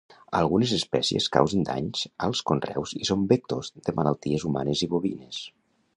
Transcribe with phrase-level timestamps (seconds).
[0.37, 5.45] Algunes espècies causen danys als conreus i són vectors de malalties humanes i bovines.